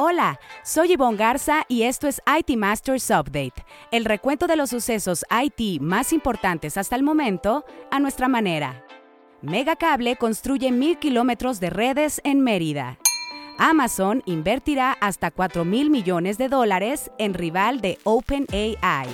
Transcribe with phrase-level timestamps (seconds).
[0.00, 5.24] Hola, soy Yvonne Garza y esto es IT Masters Update, el recuento de los sucesos
[5.28, 8.84] IT más importantes hasta el momento a nuestra manera.
[9.42, 12.96] Megacable construye mil kilómetros de redes en Mérida.
[13.58, 19.08] Amazon invertirá hasta 4 mil millones de dólares en rival de OpenAI.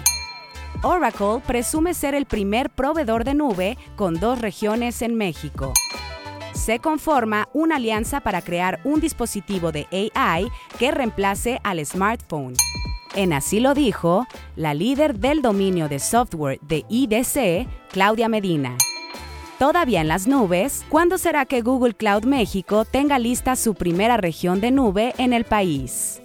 [0.82, 5.72] Oracle presume ser el primer proveedor de nube con dos regiones en México
[6.54, 10.48] se conforma una alianza para crear un dispositivo de AI
[10.78, 12.54] que reemplace al smartphone.
[13.14, 18.76] En así lo dijo la líder del dominio de software de IDC, Claudia Medina.
[19.58, 24.60] Todavía en las nubes, ¿cuándo será que Google Cloud México tenga lista su primera región
[24.60, 26.20] de nube en el país?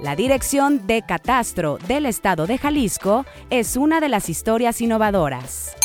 [0.00, 5.76] La Dirección de Catastro del Estado de Jalisco es una de las historias innovadoras.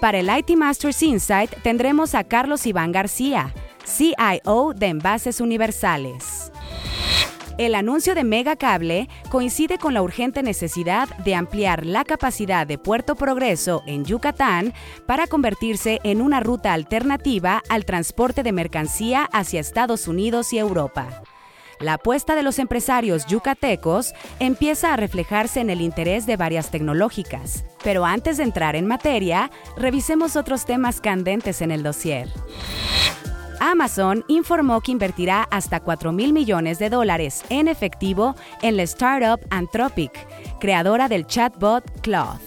[0.00, 6.50] Para el IT Masters Insight tendremos a Carlos Iván García, CIO de Envases Universales.
[7.56, 13.14] El anuncio de Megacable coincide con la urgente necesidad de ampliar la capacidad de Puerto
[13.14, 14.74] Progreso en Yucatán
[15.06, 21.22] para convertirse en una ruta alternativa al transporte de mercancía hacia Estados Unidos y Europa.
[21.80, 27.64] La apuesta de los empresarios yucatecos empieza a reflejarse en el interés de varias tecnológicas.
[27.82, 32.28] Pero antes de entrar en materia, revisemos otros temas candentes en el dossier.
[33.60, 39.40] Amazon informó que invertirá hasta 4 mil millones de dólares en efectivo en la startup
[39.50, 40.12] Anthropic,
[40.60, 42.40] creadora del chatbot Cloud,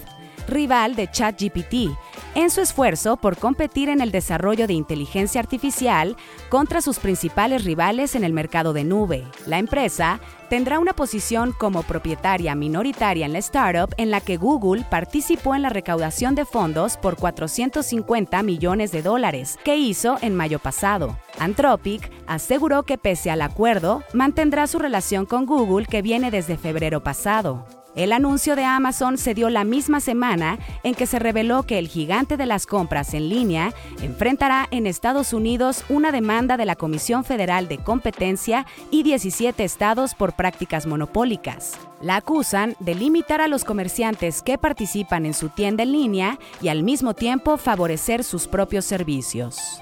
[0.48, 1.90] rival de ChatGPT,
[2.36, 6.16] en su esfuerzo por competir en el desarrollo de inteligencia artificial
[6.50, 9.26] contra sus principales rivales en el mercado de nube.
[9.46, 14.86] La empresa tendrá una posición como propietaria minoritaria en la startup en la que Google
[14.90, 20.60] participó en la recaudación de fondos por 450 millones de dólares que hizo en mayo
[20.60, 21.18] pasado.
[21.40, 27.04] Anthropic aseguró que pese al acuerdo, mantendrá su relación con Google que viene desde febrero
[27.04, 27.66] pasado.
[27.98, 31.88] El anuncio de Amazon se dio la misma semana en que se reveló que el
[31.88, 33.74] gigante de las compras en línea
[34.04, 40.14] enfrentará en Estados Unidos una demanda de la Comisión Federal de Competencia y 17 estados
[40.14, 41.76] por prácticas monopólicas.
[42.00, 46.68] La acusan de limitar a los comerciantes que participan en su tienda en línea y
[46.68, 49.82] al mismo tiempo favorecer sus propios servicios.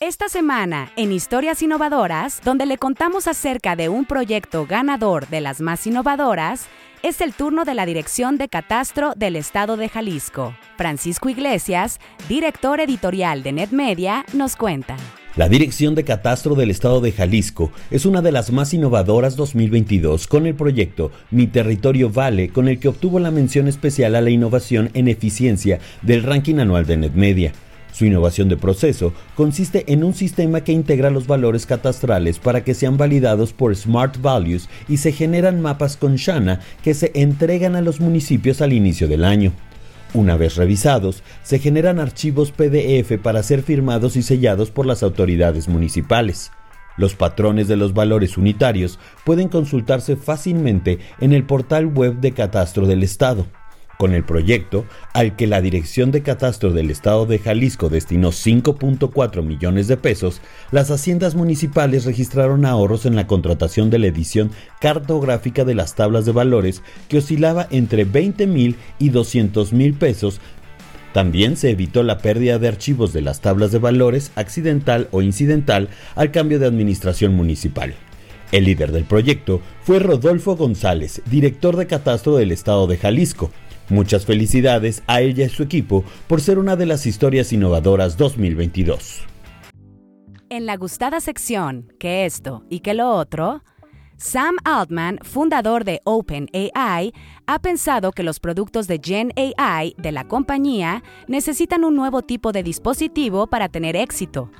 [0.00, 5.60] Esta semana, en Historias Innovadoras, donde le contamos acerca de un proyecto ganador de las
[5.60, 6.66] más innovadoras,
[7.02, 10.54] es el turno de la Dirección de Catastro del Estado de Jalisco.
[10.76, 11.98] Francisco Iglesias,
[12.28, 14.96] director editorial de NetMedia, nos cuenta.
[15.34, 20.28] La Dirección de Catastro del Estado de Jalisco es una de las más innovadoras 2022
[20.28, 24.30] con el proyecto Mi Territorio Vale, con el que obtuvo la mención especial a la
[24.30, 27.52] innovación en eficiencia del ranking anual de NetMedia.
[27.98, 32.74] Su innovación de proceso consiste en un sistema que integra los valores catastrales para que
[32.74, 37.80] sean validados por Smart Values y se generan mapas con Shana que se entregan a
[37.80, 39.50] los municipios al inicio del año.
[40.14, 45.66] Una vez revisados, se generan archivos PDF para ser firmados y sellados por las autoridades
[45.66, 46.52] municipales.
[46.96, 52.86] Los patrones de los valores unitarios pueden consultarse fácilmente en el portal web de Catastro
[52.86, 53.44] del Estado.
[53.98, 59.42] Con el proyecto, al que la Dirección de Catastro del Estado de Jalisco destinó 5.4
[59.42, 65.64] millones de pesos, las haciendas municipales registraron ahorros en la contratación de la edición cartográfica
[65.64, 70.40] de las tablas de valores que oscilaba entre 20 mil y 200 mil pesos.
[71.12, 75.88] También se evitó la pérdida de archivos de las tablas de valores accidental o incidental
[76.14, 77.94] al cambio de administración municipal.
[78.52, 83.50] El líder del proyecto fue Rodolfo González, director de Catastro del Estado de Jalisco,
[83.90, 89.22] Muchas felicidades a ella y su equipo por ser una de las historias innovadoras 2022.
[90.50, 93.62] En la gustada sección, que esto y que lo otro,
[94.16, 97.12] Sam Altman, fundador de OpenAI,
[97.46, 102.52] ha pensado que los productos de Gen AI de la compañía necesitan un nuevo tipo
[102.52, 104.50] de dispositivo para tener éxito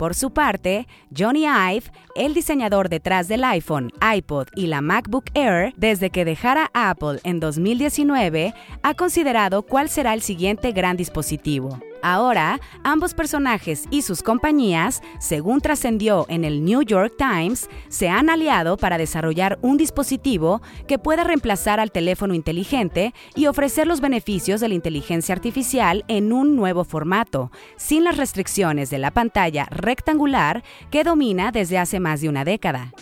[0.00, 1.82] por su parte, Johnny Ive,
[2.16, 7.38] el diseñador detrás del iPhone, iPod y la MacBook Air, desde que dejara Apple en
[7.38, 11.78] 2019, ha considerado cuál será el siguiente gran dispositivo.
[12.02, 18.30] Ahora, ambos personajes y sus compañías, según trascendió en el New York Times, se han
[18.30, 24.60] aliado para desarrollar un dispositivo que pueda reemplazar al teléfono inteligente y ofrecer los beneficios
[24.60, 30.62] de la inteligencia artificial en un nuevo formato, sin las restricciones de la pantalla rectangular
[30.90, 32.92] que domina desde hace más de una década.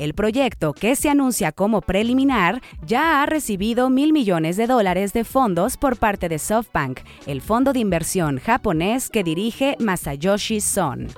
[0.00, 5.24] El proyecto, que se anuncia como preliminar, ya ha recibido mil millones de dólares de
[5.24, 11.08] fondos por parte de SoftBank, el fondo de inversión japonés que dirige Masayoshi Son.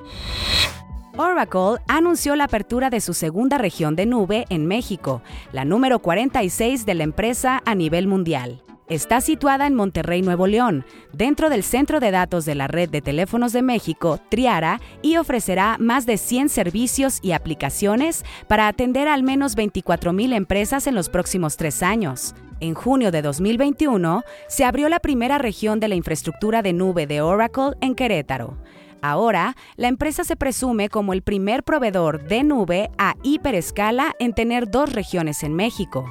[1.17, 6.85] Oracle anunció la apertura de su segunda región de nube en México, la número 46
[6.85, 8.65] de la empresa a nivel mundial.
[8.93, 10.85] Está situada en Monterrey, Nuevo León,
[11.15, 15.79] dentro del centro de datos de la red de teléfonos de México, Triara, y ofrecerá
[15.81, 21.57] más de 100 servicios y aplicaciones para atender al menos 24.000 empresas en los próximos
[21.57, 22.35] tres años.
[22.61, 27.23] En junio de 2021, se abrió la primera región de la infraestructura de nube de
[27.23, 28.59] Oracle en Querétaro.
[29.01, 34.71] Ahora, la empresa se presume como el primer proveedor de nube a hiperescala en tener
[34.71, 36.05] dos regiones en México.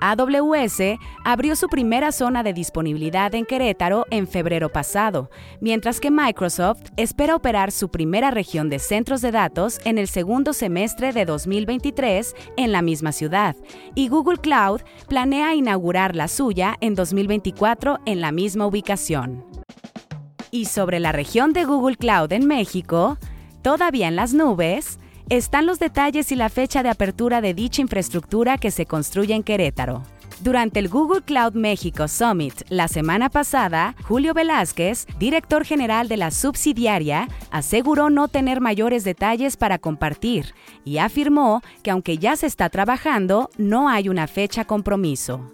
[0.00, 5.30] AWS abrió su primera zona de disponibilidad en Querétaro en febrero pasado,
[5.60, 10.52] mientras que Microsoft espera operar su primera región de centros de datos en el segundo
[10.52, 13.56] semestre de 2023 en la misma ciudad,
[13.94, 19.44] y Google Cloud planea inaugurar la suya en 2024 en la misma ubicación.
[20.50, 23.18] Y sobre la región de Google Cloud en México,
[23.62, 24.97] todavía en las nubes,
[25.30, 29.42] están los detalles y la fecha de apertura de dicha infraestructura que se construye en
[29.42, 30.02] Querétaro.
[30.40, 36.30] Durante el Google Cloud México Summit la semana pasada, Julio Velázquez, director general de la
[36.30, 40.54] subsidiaria, aseguró no tener mayores detalles para compartir
[40.84, 45.52] y afirmó que aunque ya se está trabajando, no hay una fecha compromiso.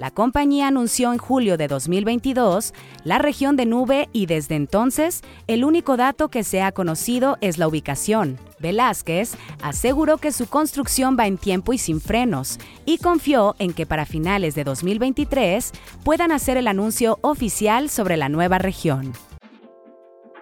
[0.00, 2.72] La compañía anunció en julio de 2022
[3.04, 7.58] la región de nube y desde entonces el único dato que se ha conocido es
[7.58, 8.38] la ubicación.
[8.60, 13.84] Velázquez aseguró que su construcción va en tiempo y sin frenos y confió en que
[13.84, 15.70] para finales de 2023
[16.02, 19.12] puedan hacer el anuncio oficial sobre la nueva región.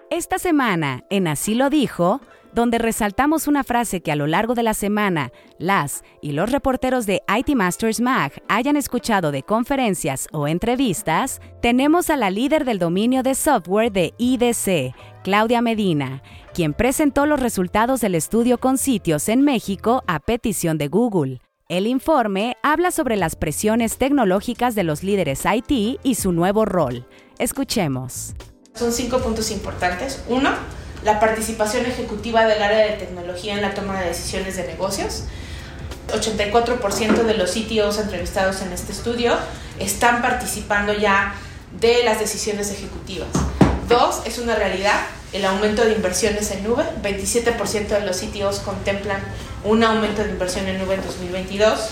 [0.08, 2.20] Esta semana, en Así lo dijo,
[2.52, 7.06] donde resaltamos una frase que a lo largo de la semana las y los reporteros
[7.06, 12.78] de IT Masters Mag hayan escuchado de conferencias o entrevistas, tenemos a la líder del
[12.78, 16.22] dominio de software de IDC, Claudia Medina,
[16.54, 21.40] quien presentó los resultados del estudio con sitios en México a petición de Google.
[21.68, 27.06] El informe habla sobre las presiones tecnológicas de los líderes IT y su nuevo rol.
[27.38, 28.34] Escuchemos.
[28.74, 30.24] Son cinco puntos importantes.
[30.28, 30.50] Uno,
[31.04, 35.24] la participación ejecutiva del área de tecnología en la toma de decisiones de negocios.
[36.08, 39.36] 84% de los CTOs entrevistados en este estudio
[39.78, 41.34] están participando ya
[41.78, 43.28] de las decisiones ejecutivas.
[43.88, 45.00] Dos, es una realidad,
[45.32, 46.84] el aumento de inversiones en nube.
[47.02, 49.20] 27% de los CTOs contemplan
[49.64, 51.88] un aumento de inversión en nube en 2022.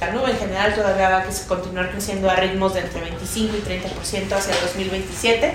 [0.00, 3.60] La nube en general todavía va a continuar creciendo a ritmos de entre 25 y
[3.60, 5.54] 30% hacia 2027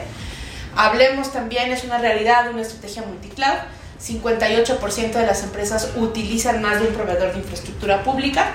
[0.81, 3.58] Hablemos también, es una realidad, una estrategia multicloud.
[4.02, 8.54] 58% de las empresas utilizan más de un proveedor de infraestructura pública.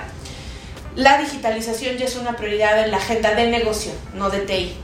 [0.95, 4.75] La digitalización ya es una prioridad en la agenda de negocio, no de TI.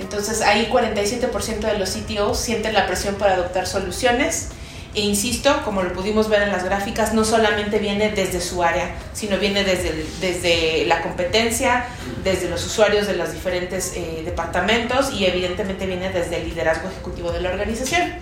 [0.00, 4.48] Entonces ahí 47% de los CTOs sienten la presión para adoptar soluciones
[4.94, 8.94] e insisto, como lo pudimos ver en las gráficas, no solamente viene desde su área,
[9.12, 11.86] sino viene desde, desde la competencia,
[12.24, 17.30] desde los usuarios de los diferentes eh, departamentos y evidentemente viene desde el liderazgo ejecutivo
[17.30, 18.14] de la organización.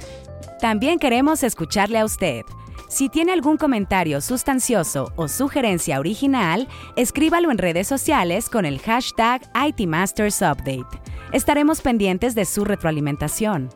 [0.60, 2.42] También queremos escucharle a usted.
[2.88, 9.42] Si tiene algún comentario sustancioso o sugerencia original, escríbalo en redes sociales con el hashtag
[9.54, 10.84] ITMastersUpdate.
[11.32, 13.70] Estaremos pendientes de su retroalimentación.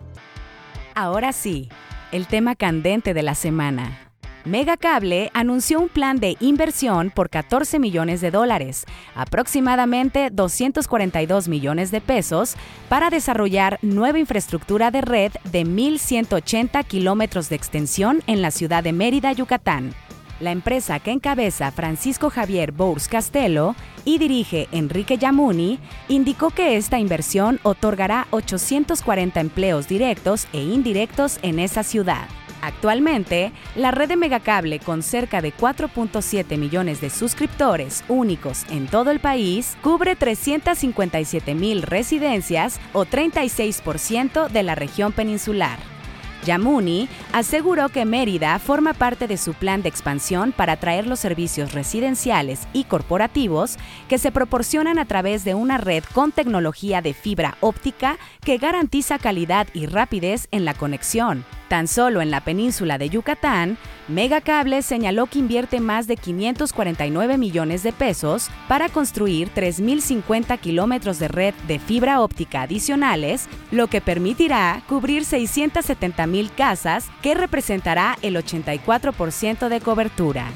[0.95, 1.69] Ahora sí,
[2.13, 4.11] el tema candente de la semana.
[4.45, 12.01] Megacable anunció un plan de inversión por 14 millones de dólares, aproximadamente 242 millones de
[12.01, 12.57] pesos,
[12.89, 18.95] para desarrollar nueva infraestructura de red de 1.180 kilómetros de extensión en la ciudad de
[18.95, 19.95] Mérida, Yucatán.
[20.41, 25.79] La empresa que encabeza Francisco Javier Bours Castelo y dirige Enrique Yamuni
[26.09, 32.27] indicó que esta inversión otorgará 840 empleos directos e indirectos en esa ciudad.
[32.63, 39.11] Actualmente, la red de Megacable, con cerca de 4.7 millones de suscriptores únicos en todo
[39.11, 46.00] el país, cubre 357 mil residencias o 36% de la región peninsular.
[46.45, 51.73] Yamuni aseguró que Mérida forma parte de su plan de expansión para traer los servicios
[51.73, 53.77] residenciales y corporativos
[54.09, 59.19] que se proporcionan a través de una red con tecnología de fibra óptica que garantiza
[59.19, 61.45] calidad y rapidez en la conexión.
[61.69, 63.79] Tan solo en la península de Yucatán,
[64.11, 71.29] Megacable señaló que invierte más de 549 millones de pesos para construir 3.050 kilómetros de
[71.29, 79.69] red de fibra óptica adicionales, lo que permitirá cubrir 670.000 casas, que representará el 84%
[79.69, 80.47] de cobertura.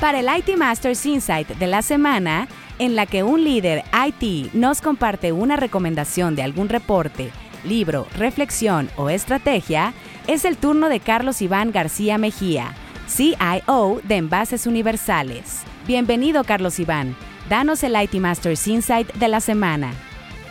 [0.00, 4.80] Para el IT Masters Insight de la semana, en la que un líder IT nos
[4.80, 7.30] comparte una recomendación de algún reporte
[7.64, 9.94] libro, reflexión o estrategia,
[10.26, 12.72] Es el turno de Carlos Iván García Mejía,
[13.06, 15.64] CIO de Envases Universales.
[15.86, 17.14] Bienvenido, Carlos Iván.
[17.50, 19.92] Danos el IT Masters Insight de la semana.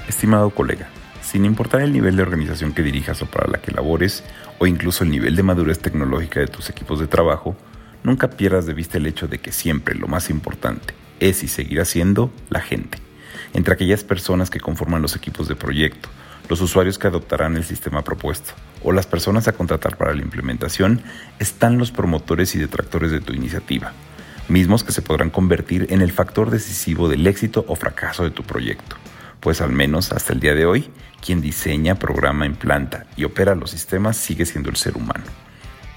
[0.07, 0.89] Estimado colega,
[1.23, 4.23] sin importar el nivel de organización que dirijas o para la que labores,
[4.59, 7.55] o incluso el nivel de madurez tecnológica de tus equipos de trabajo,
[8.03, 11.83] nunca pierdas de vista el hecho de que siempre lo más importante es y seguirá
[11.85, 12.99] siendo la gente.
[13.55, 16.09] Entre aquellas personas que conforman los equipos de proyecto,
[16.49, 21.01] los usuarios que adoptarán el sistema propuesto o las personas a contratar para la implementación
[21.39, 23.93] están los promotores y detractores de tu iniciativa,
[24.49, 28.43] mismos que se podrán convertir en el factor decisivo del éxito o fracaso de tu
[28.43, 28.97] proyecto,
[29.39, 30.89] pues al menos hasta el día de hoy,
[31.21, 35.23] quien diseña, programa, implanta y opera los sistemas sigue siendo el ser humano.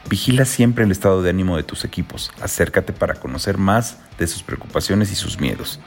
[0.08, 4.44] Vigila siempre el estado de ánimo de tus equipos, acércate para conocer más de sus
[4.44, 5.80] preocupaciones y sus miedos.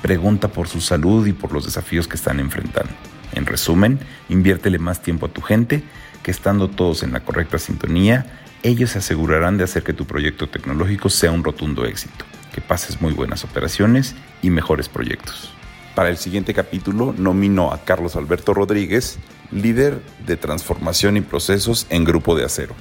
[0.00, 2.92] Pregunta por su salud y por los desafíos que están enfrentando.
[3.36, 4.00] En resumen,
[4.30, 5.84] inviértele más tiempo a tu gente,
[6.22, 8.26] que estando todos en la correcta sintonía,
[8.62, 13.00] ellos se asegurarán de hacer que tu proyecto tecnológico sea un rotundo éxito, que pases
[13.00, 15.52] muy buenas operaciones y mejores proyectos.
[15.94, 19.18] Para el siguiente capítulo nomino a Carlos Alberto Rodríguez,
[19.52, 22.74] líder de transformación y procesos en Grupo de Acero.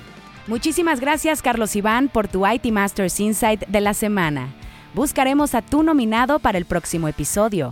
[0.47, 4.53] Muchísimas gracias Carlos Iván por tu IT Masters Insight de la semana.
[4.93, 7.71] Buscaremos a tu nominado para el próximo episodio.